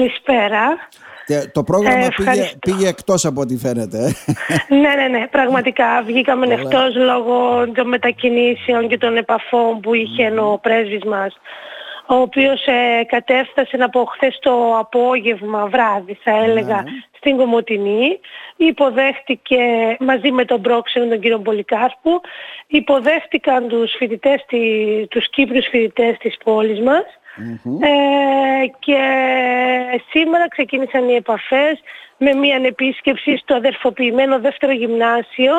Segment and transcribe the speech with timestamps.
[0.00, 0.76] Καλησπέρα.
[1.26, 2.58] Και το πρόγραμμα Ε, πήγε, ευχαριστώ.
[2.58, 3.98] πήγε εκτός από ό,τι φαίνεται.
[3.98, 4.74] ε.
[4.82, 6.58] ναι, ναι, ναι, πραγματικά βγήκαμε Ωραία.
[6.60, 11.34] εκτός λόγω των μετακινήσεων και των επαφών που είχε ο πρέσβης μας
[12.08, 16.90] ο οποίος ε, κατέφτασε από χθες το απόγευμα, βράδυ θα έλεγα, Ναι.
[17.16, 18.18] στην Κομωτινή.
[18.56, 19.56] Υποδέχτηκε
[20.00, 22.20] μαζί με τον πρόξενο τον κύριο Πολυκάρπου,
[22.66, 27.04] υποδέχτηκαν τους φοιτητές, τη- τους Κύπριους φοιτητές της πόλης μας.
[27.36, 27.82] Μμμ.
[27.82, 28.98] Ε, και
[30.10, 31.80] σήμερα ξεκίνησαν οι επαφές
[32.18, 35.54] με μια επίσκεψη στο αδερφοποιημένο δεύτερο γυμνάσιο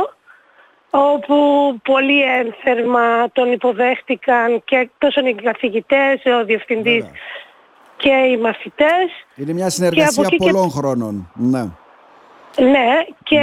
[0.90, 1.36] όπου
[1.84, 7.12] πολύ ένθερμα τον υποδέχτηκαν και τόσο οι καθηγητές, ο διευθυντής Βέβαια.
[7.98, 9.08] και οι μαθητές.
[9.36, 11.32] Είναι μια συνεργασία εκεί και- πολλών χρόνων.
[11.34, 11.64] Ναι.
[12.60, 13.42] Ναι, και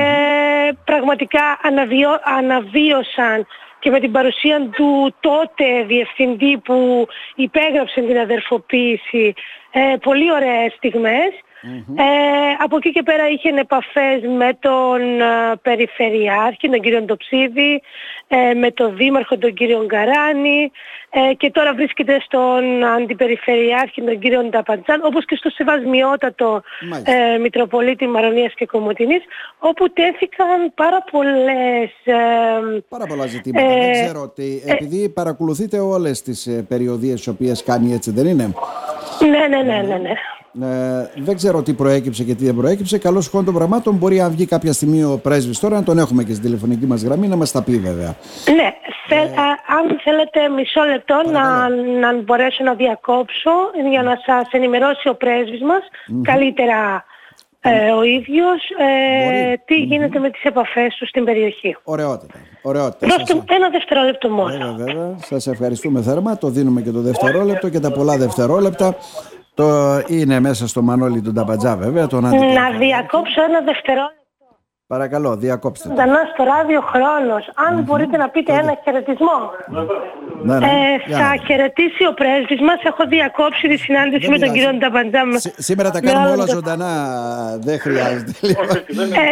[0.85, 3.47] πραγματικά αναβιώ, αναβίωσαν
[3.85, 9.35] και με την παρουσία του τότε διευθυντή που υπέγραψε την αδερφοποίηση
[9.71, 11.31] ε, πολύ ωραίες στιγμές.
[11.97, 12.05] Ε,
[12.65, 17.83] από εκεί και πέρα είχε επαφές με τον ε, Περιφερειάρχη, τον κύριο Ντοψίδη,
[18.29, 20.71] ε, με τον Δήμαρχο, τον κύριο Γκαράνη
[21.11, 27.13] ε, και τώρα βρίσκεται στον Αντιπεριφερειάρχη, τον κύριο Νταπαντζάν, όπως και στο Σεβασμιότατο Μάλιστα.
[27.13, 29.23] ε, Μητροπολίτη Μαρονίας και Κομωτινής,
[29.59, 31.91] όπου τέθηκαν πάρα πολλές...
[32.05, 32.15] ε,
[32.89, 33.67] Πάρα πολλά ζητήματα.
[33.67, 38.27] Ε, Δεν ξέρω ότι επειδή παρακολουθείτε όλες τις ε, περιοδίες τις οποίες κάνει έτσι δεν
[38.27, 38.55] είναι;
[39.31, 40.13] ναι, ναι, ναι, ναι, ναι.
[40.63, 42.99] Ε, δεν ξέρω τι προέκυψε και τι δεν προέκυψε.
[42.99, 43.95] Καλώς χôn των πραγμάτων.
[43.95, 47.03] Μπορεί αν βγει κάποια στιγμή ο πρέσβης τώρα να τον έχουμε και στην τηλεφωνική μας
[47.03, 48.15] γραμμή να μας τα πει βέβαια.
[48.57, 48.69] Ναι,
[49.09, 49.45] θε- α,
[49.79, 51.99] αν θέλετε μισό λεπτό να, Παρακαλώ.
[52.01, 53.51] να μπορέσω να διακόψω
[53.91, 55.83] για να σας ενημερώσει ο πρέσβης μας
[56.23, 57.05] καλύτερα
[57.61, 59.63] ε, ο ίδιος ε, Μπορεί.
[59.65, 61.77] τι γίνεται με τις επαφές του στην περιοχή.
[61.85, 62.35] Ωραιότατα.
[62.63, 63.07] Ωραιότατα.
[63.07, 64.49] Δώστε Σας- μου ένα δευτερόλεπτο μόνο.
[64.77, 65.17] Βέβαια, βέβαια.
[65.25, 66.39] Σας ευχαριστούμε θερμά.
[66.39, 68.97] Το δίνουμε και το δευτερόλεπτο και τα πολλά δευτερόλεπτα.
[69.55, 72.07] Το είναι μέσα στο Μανώλη του Νταμπατζά βέβαια.
[72.07, 72.79] Τον Να αντιπρόεδρο.
[72.79, 74.24] διακόψω ένα δευτερόλεπτο.
[74.95, 75.89] Παρακαλώ, διακόψτε.
[75.89, 75.95] το.
[75.95, 77.43] Ζωντανά στο ράδιο χρόνος.
[77.67, 79.39] Αν μπορείτε να πείτε ένα χαιρετισμό.
[80.45, 80.67] Ναι, ναι.
[80.67, 80.71] Ε,
[81.07, 81.45] Για θα να δούμε.
[81.47, 82.79] χαιρετήσει ο πρέσβης μας.
[82.91, 84.59] Έχω διακόψει τη συνάντηση Δεν με τον πειράζει.
[84.59, 85.23] κύριο Νταμπαντζά.
[85.39, 86.91] Σή- Σήμερα τα με κάνουμε όλο όλα το- ζωντανά.
[87.69, 88.33] Δεν χρειάζεται.
[88.49, 88.67] Λοιπόν.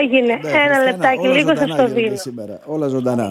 [0.00, 0.26] Έγινε.
[0.26, 1.18] Ναι, Ένα Χριστιανά, λεπτάκι.
[1.26, 2.16] όλα Λίγο σας ζωντανά το γίνονται δίνω.
[2.26, 2.54] Σήμερα.
[2.74, 3.26] Όλα ζωντανά.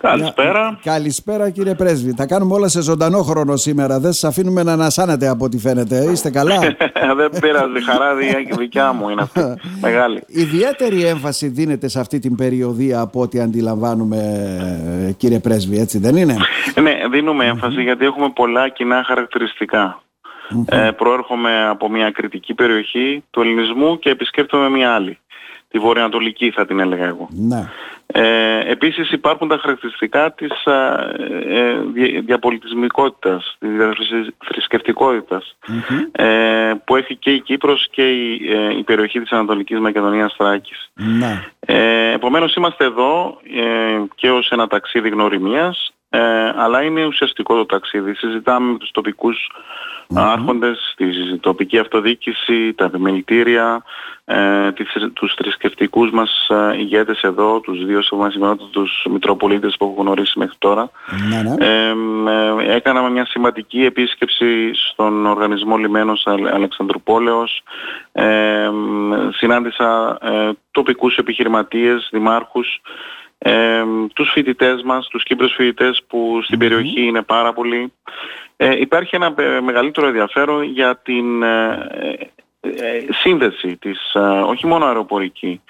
[0.00, 0.62] Καλησπέρα.
[0.82, 2.14] Για- Καλησπέρα κύριε Πρέσβη.
[2.14, 3.94] Τα κάνουμε όλα σε ζωντανό χρόνο σήμερα.
[4.04, 5.96] Δεν σας αφήνουμε να ανασάνετε από ό,τι φαίνεται.
[6.12, 6.54] Είστε καλά;
[7.20, 9.40] Δεν πειράζει, χαρά δι- δικιά μου είναι αυτή.
[9.86, 10.22] Μεγάλη.
[10.26, 14.16] Ιδιαίτερη έμφαση δίνεται σε αυτή την περιοδία από ό,τι αντιλαμβάνουμε
[15.08, 16.36] ε, κύριε Πρέσβη, έτσι δεν είναι;
[16.82, 20.02] Ναι, δίνουμε έμφαση γιατί έχουμε πολλά κοινά χαρακτηριστικά.
[20.66, 25.18] Ε, προέρχομαι από μια κριτική περιοχή του ελληνισμού και επισκέπτομαι μια άλλη.
[25.68, 27.28] Τη βορειοανατολική θα την έλεγα εγώ.
[27.30, 27.68] Ναι.
[28.06, 31.00] Ε, επίσης υπάρχουν τα χαρακτηριστικά της α,
[31.48, 35.56] ε, δια- διαπολιτισμικότητας, της διαθρησκευτικότητας
[36.12, 40.90] ε, που έχει και η Κύπρος και η, ε, η περιοχή της Ανατολικής Μακεδονίας Θράκης.
[40.94, 41.44] Ναι.
[41.60, 47.66] Ε, επομένως είμαστε εδώ ε, και ως ένα ταξίδι γνωριμίας ε, αλλά είναι ουσιαστικό το
[47.66, 48.14] ταξίδι.
[48.14, 49.50] Συζητάμε με τους τοπικούς
[50.14, 53.84] άρχοντες, τη τοπική αυτοδιοίκηση, τα επιμελητήρια,
[54.24, 60.38] ε, τις, τους θρησκευτικούς μας ε, ηγέτες εδώ, τους δύο σεβασμιότατους Μητροπολίτες που έχω γνωρίσει
[60.38, 60.90] μέχρι τώρα.
[61.28, 61.66] Ναι, ναι.
[61.66, 61.94] Ε,
[62.68, 67.62] ε, έκαναμε μια σημαντική επίσκεψη στον οργανισμό Λιμένος Αλ- Αλεξανδρουπόλεως.
[68.12, 72.80] Ε, μ, συνάντησα ε, τοπικούς επιχειρηματίες, δημάρχους,
[73.38, 73.82] ε,
[74.14, 77.92] τους φοιτητές μας, τους Κύπρους φοιτητές που στην περιοχή είναι πάρα πολλοί.
[78.56, 84.66] Ε, υπάρχει ένα ε, μεγαλύτερο ενδιαφέρον για την ε, ε, ε, σύνδεση της, ε, όχι
[84.66, 85.60] μόνο αεροπορική,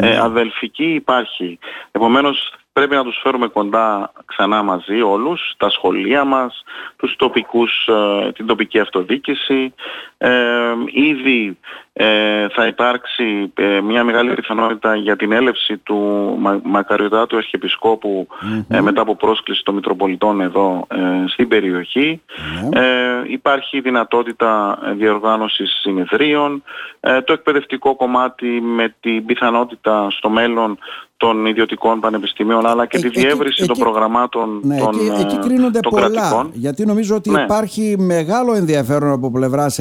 [0.00, 1.58] ε, αδελφική υπάρχει.
[1.90, 6.64] Επομένως πρέπει να τους φέρουμε κοντά ξανά μαζί όλους, τα σχολεία μας,
[6.96, 9.74] τους τοπικούς, ε, την τοπική αυτοδίκηση.
[10.18, 11.58] Ε, ήδη
[11.98, 15.96] ε, θα υπάρξει ε, μια μεγάλη πιθανότητα για την έλευση του
[16.40, 18.26] Μα, Μακαριωτάτου Αρχιεπισκόπου
[18.68, 20.96] ε, μετά από πρόσκληση των Μητροπολιτών εδώ ε,
[21.28, 22.20] στην περιοχή.
[22.70, 22.80] Ναι.
[22.80, 22.86] Ε,
[23.26, 26.62] υπάρχει δυνατότητα ε, διοργάνωσης συνεδρίων,
[27.00, 30.78] ε, το εκπαιδευτικό κομμάτι με την πιθανότητα στο μέλλον
[31.18, 35.20] των ιδιωτικών πανεπιστημίων αλλά και Ε, τη εκεί- διεύρυνση εκεί- των προγραμμάτων Ναι, των, εκεί,
[35.20, 36.08] εκεί ε, κρίνονται των πολλά.
[36.10, 36.50] κρατικών.
[36.52, 37.42] Γιατί νομίζω ότι Ναι.
[37.42, 39.78] υπάρχει μεγάλο ενδιαφέρον από πλευράς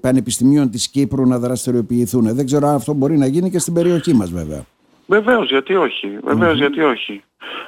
[0.00, 2.34] πανεπιστημίων της Κύπρου να δραστηριοποιηθούν.
[2.34, 4.64] Δεν ξέρω αν αυτό μπορεί να γίνει και στην περιοχή μας, βέβαια.
[5.06, 6.18] Βεβαίως, γιατί όχι.
[6.24, 7.22] Βεβαίως, γιατί όχι.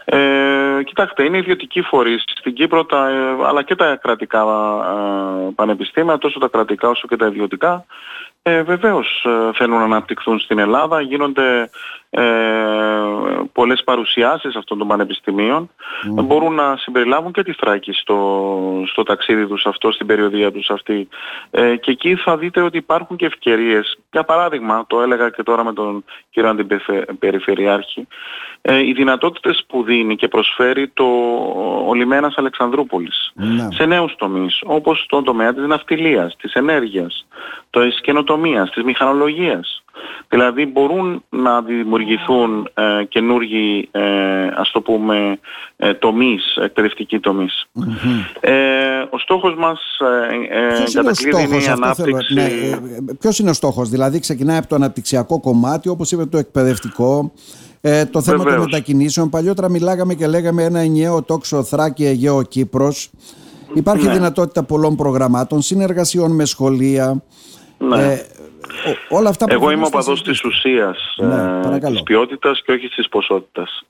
[0.05, 6.19] Ε, κοιτάξτε, είναι ιδιωτικοί φορείς στην Κύπρο, τα, ε, αλλά και τα κρατικά ε, πανεπιστήμια,
[6.19, 7.87] τόσο τα κρατικά όσο και τα ιδιωτικά,
[8.49, 11.01] ε, βεβαίως ε, θέλουν να αναπτυχθούν στην Ελλάδα.
[11.01, 11.71] Γίνονται
[12.11, 12.23] ε,
[13.53, 15.71] πολλές παρουσιάσεις αυτών των πανεπιστημίων.
[16.25, 21.09] Μπορούν να συμπεριλάβουν και τη Θράκη στο, στο ταξίδι τους αυτό, στην περιοδία τους αυτή.
[21.51, 23.99] Ε, και εκεί θα δείτε ότι υπάρχουν και ευκαιρίες.
[24.13, 28.07] Για παράδειγμα, το έλεγα και τώρα με τον κύριο Αντιπεριφερειάρχη,
[28.63, 31.05] ε, οι δυνατότητες που δίνει και προσφέρει το,
[31.87, 33.69] ο λιμένας Αλεξανδρούπολης Ναι.
[33.73, 37.27] σε νέους τομείς, όπως στον τομέα της ναυτιλίας, της ενέργειας,
[37.71, 38.35] της καινοτομίας,
[38.75, 39.81] της μηχανολογίας.
[40.29, 44.01] Δηλαδή μπορούν να δημιουργηθούν ε, καινούργιοι, ε,
[44.57, 45.39] ας το πούμε,
[45.77, 47.67] ε, τομείς, εκπαιδευτικοί τομείς.
[48.41, 48.53] Ε,
[49.11, 49.81] ο στόχος μας
[50.51, 52.35] ε, ε, Ποιος είναι ο κατακλείδη είναι η στόχος, αυτό θέλω, ανάπτυξη...
[52.35, 52.79] ναι, ε,
[53.21, 57.33] ποιος είναι ο στόχος, δηλαδή ξεκινάει από το αναπτυξιακό κομμάτι, όπως είπε το εκπαιδευτικό,
[57.81, 58.65] ε, το θέμα των Βεβαίως.
[58.65, 59.29] μετακινήσεων.
[59.29, 63.11] Παλιότερα μιλάγαμε και λέγαμε ένα ενιαίο τόξο Θράκη Αιγαίο Κύπρος.
[63.75, 64.13] Υπάρχει Ναι.
[64.13, 67.23] δυνατότητα πολλών προγραμμάτων, συνεργασιών με σχολεία.
[67.79, 68.13] Ναι.
[68.13, 68.15] Ε,
[69.11, 70.75] ο- όλα αυτά Εγώ προφανώς είμαι ο θα παδός της συζητήσουμε.
[70.75, 71.93] ουσίας, Ναι, ε, παρακαλώ.
[71.95, 73.83] της ποιότητας και όχι της ποσότητας.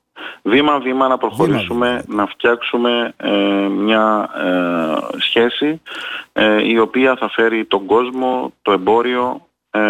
[0.43, 2.23] Βήμα-βήμα να προχωρήσουμε, Βήμα-βήμα.
[2.23, 3.31] να φτιάξουμε ε,
[3.69, 5.81] μια ε, σχέση
[6.33, 9.81] ε, η οποία θα φέρει τον κόσμο, το εμπόριο, ε,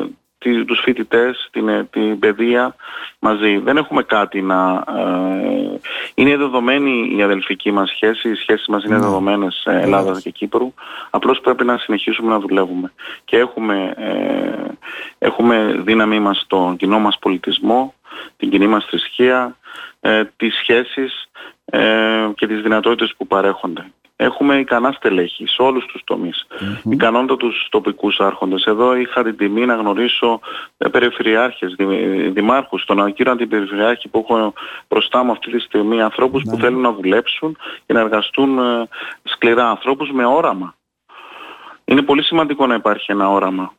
[0.00, 2.74] τη- τους φοιτητές, την, ε, την παιδεία
[3.18, 3.58] μαζί.
[3.58, 4.84] Δεν έχουμε κάτι να...
[4.88, 5.78] ε,
[6.14, 9.00] είναι δεδομένη η αδελφική μας σχέση, οι σχέσεις μας είναι Ναι.
[9.00, 10.74] δεδομένες ε, Ελλάδας και Κύπρου.
[11.10, 12.92] Απλώς πρέπει να συνεχίσουμε να δουλεύουμε.
[13.24, 14.72] Και έχουμε, ε,
[15.18, 17.94] έχουμε δύναμή μας στον κοινό μας πολιτισμό,
[18.36, 19.56] την κοινή μας θρησκεία,
[20.00, 21.28] ε, τις σχέσεις
[21.64, 23.92] ε, και τις δυνατότητες που παρέχονται.
[24.22, 26.46] Έχουμε ικανά στελέχη σε όλους τους τομείς.
[26.90, 28.64] Ικανότατους τοπικούς άρχοντες.
[28.64, 30.40] Εδώ είχα την τιμή να γνωρίσω
[30.78, 34.52] ε, περιφερειάρχες, δη- δημάρχους, τον κύριο αντιπεριφερειάρχη που έχω
[34.88, 37.56] μπροστά μου αυτή τη στιγμή, ανθρώπους που θέλουν να δουλέψουν
[37.86, 38.88] και να εργαστούν ε,
[39.22, 40.74] σκληρά, ανθρώπους με όραμα.
[41.84, 43.72] Είναι πολύ σημαντικό να υπάρχει ένα όραμα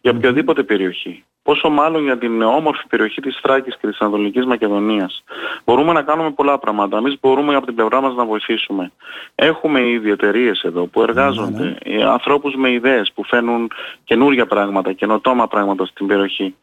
[0.00, 1.24] για οποιαδήποτε περιοχή.
[1.46, 5.24] Πόσο μάλλον για την όμορφη περιοχή της Θράκης και της Ανατολικής Μακεδονίας.
[5.64, 6.96] Μπορούμε να κάνουμε πολλά πράγματα.
[6.98, 8.92] Εμείς μπορούμε από την πλευρά μας να βοηθήσουμε.
[9.34, 11.76] Έχουμε ήδη εταιρείες εδώ που εργάζονται.
[11.84, 13.70] ε, Ανθρώπους με ιδέες που φέρνουν
[14.04, 16.54] καινούργια πράγματα, καινοτόμα πράγματα στην περιοχή.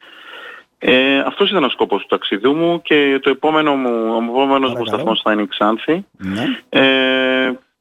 [0.86, 4.76] Ε, αυτός ήταν ο σκοπός του ταξιδιού μου και το επόμενο μου, ο επόμενος μου
[4.76, 4.86] Παρακαλώ.
[4.86, 6.06] σταθμός θα είναι η Ξάνθη.
[6.18, 6.44] Ναι.
[6.70, 7.33] Ε,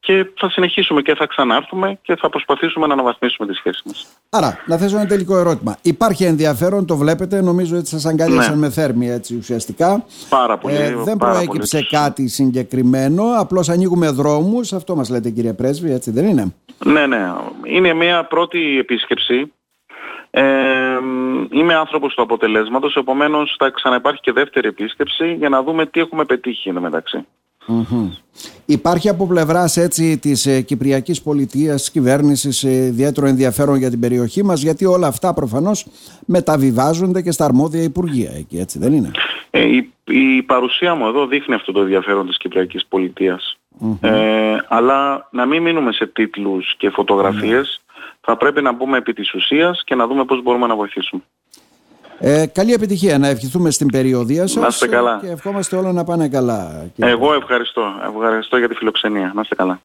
[0.05, 4.07] και θα συνεχίσουμε και θα ξανάρθουμε και θα προσπαθήσουμε να αναβαθμίσουμε τη σχέση μας.
[4.29, 5.77] Άρα, να θέσω ένα τελικό ερώτημα.
[5.81, 8.59] Υπάρχει ενδιαφέρον, το βλέπετε, νομίζω ότι σας αγκάλιασαν Ναι.
[8.59, 10.05] με θέρμη έτσι ουσιαστικά.
[10.29, 10.75] Πάρα πολύ.
[10.75, 11.87] Ε, δεν πάρα προέκυψε πολύ.
[12.03, 16.53] κάτι συγκεκριμένο, απλώς ανοίγουμε δρόμους, αυτό μας λέτε κύριε Πρέσβη, έτσι δεν είναι;
[16.85, 17.31] Ναι, ναι.
[17.63, 19.51] Είναι μια πρώτη επίσκεψη.
[20.29, 20.43] Ε,
[21.51, 26.25] είμαι άνθρωπος του αποτελέσματος, επομένως θα ξαναυπάρχει και δεύτερη επίσκεψη για να δούμε τι έχουμε
[26.25, 27.25] πετύχει εν τω μεταξύ.
[27.67, 28.09] Μμμ.
[28.65, 33.99] Υπάρχει από πλευράς έτσι της ε, Κυπριακής Πολιτείας, της κυβέρνησης ε, ιδιαίτερο ενδιαφέρον για την
[33.99, 35.85] περιοχή μας γιατί όλα αυτά προφανώς
[36.25, 39.11] μεταβιβάζονται και στα αρμόδια Υπουργεία εκεί έτσι δεν είναι;
[39.49, 43.57] Ε, η, η παρουσία μου εδώ δείχνει αυτό το ενδιαφέρον της Κυπριακής πολιτείας.
[44.01, 47.81] Ε, αλλά να μην μείνουμε σε τίτλους και φωτογραφίες.
[48.21, 51.21] Θα πρέπει να μπούμε επί της ουσίας και να δούμε πώς μπορούμε να βοηθήσουμε.
[52.25, 55.19] Ε, καλή επιτυχία να ευχηθούμε στην περιοδία σας Να είστε καλά.
[55.21, 56.85] και ευχόμαστε όλα να πάνε καλά.
[56.95, 57.81] κύριε Εγώ ευχαριστώ.
[58.15, 59.31] Ευχαριστώ για τη φιλοξενία.
[59.35, 59.79] Να είστε καλά.